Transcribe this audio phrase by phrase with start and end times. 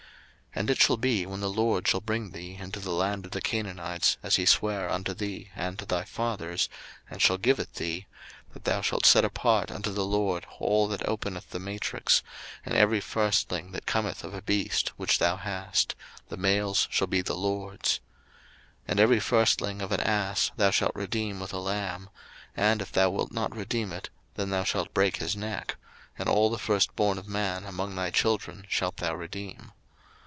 [0.51, 3.31] 02:013:011 And it shall be when the LORD shall bring thee into the land of
[3.31, 6.67] the Canaanites, as he sware unto thee and to thy fathers,
[7.09, 8.05] and shall give it thee,
[8.49, 12.21] 02:013:012 That thou shalt set apart unto the LORD all that openeth the matrix,
[12.65, 15.95] and every firstling that cometh of a beast which thou hast;
[16.27, 18.01] the males shall be the LORD's.
[18.81, 22.09] 02:013:013 And every firstling of an ass thou shalt redeem with a lamb;
[22.57, 25.77] and if thou wilt not redeem it, then thou shalt break his neck:
[26.19, 29.71] and all the firstborn of man among thy children shalt thou redeem.